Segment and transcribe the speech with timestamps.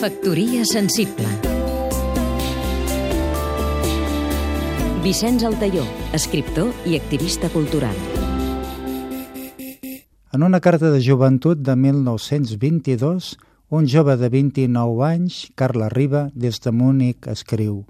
[0.00, 1.28] Factoria sensible
[5.04, 5.82] Vicenç Altaió,
[6.16, 7.92] escriptor i activista cultural.
[10.32, 13.36] En una carta de joventut de 1922,
[13.68, 17.84] un jove de 29 anys, Carles Riba, des de Múnich, escriu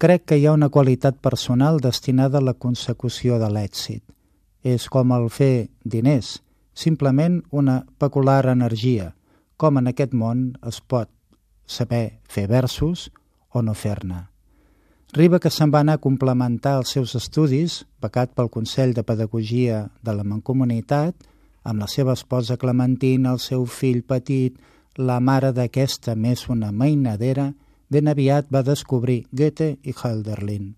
[0.00, 4.00] Crec que hi ha una qualitat personal destinada a la consecució de l'èxit.
[4.64, 6.38] És com el fer diners,
[6.72, 9.12] simplement una peculiar energia,
[9.62, 11.10] com en aquest món es pot
[11.70, 13.10] saber fer versos
[13.54, 14.24] o no fer-ne.
[15.14, 19.84] Riba, que se'n va anar a complementar els seus estudis, becat pel Consell de Pedagogia
[20.02, 21.14] de la Mancomunitat,
[21.68, 24.56] amb la seva esposa Clementina, el seu fill petit,
[24.96, 27.52] la mare d'aquesta més una mainadera,
[27.92, 30.72] ben aviat va descobrir Goethe i Hölderlin.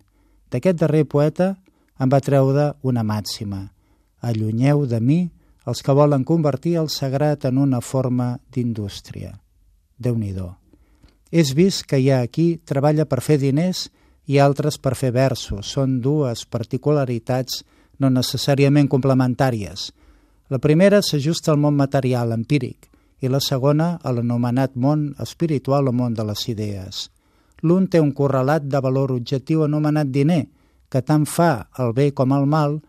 [0.50, 1.54] D'aquest darrer poeta
[2.02, 3.68] en va treure una màxima.
[4.20, 5.20] Allunyeu de mi
[5.64, 9.40] els que volen convertir el sagrat en una forma d'indústria.
[9.96, 10.34] déu nhi
[11.30, 13.90] És vist que hi ha aquí treballa per fer diners
[14.26, 15.66] i altres per fer versos.
[15.66, 17.64] Són dues particularitats
[17.98, 19.92] no necessàriament complementàries.
[20.48, 25.92] La primera s'ajusta al món material, empíric, i la segona a l'anomenat món espiritual o
[25.92, 27.10] món de les idees.
[27.62, 30.44] L'un té un correlat de valor objectiu anomenat diner,
[30.90, 32.80] que tant fa el bé com el mal,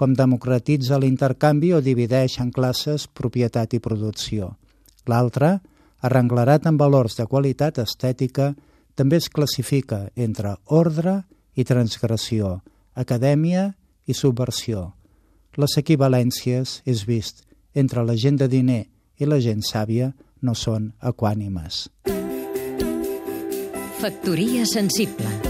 [0.00, 4.54] com democratitza l'intercanvi o divideix en classes propietat i producció.
[5.04, 5.58] L'altre,
[6.00, 8.54] arrenglerat en valors de qualitat estètica,
[8.96, 11.18] també es classifica entre ordre
[11.52, 12.62] i transgressió,
[12.96, 13.74] acadèmia
[14.08, 14.94] i subversió.
[15.60, 18.86] Les equivalències, és vist, entre la gent de diner
[19.20, 21.90] i la gent sàvia no són equànimes.
[24.00, 25.49] Factoria sensible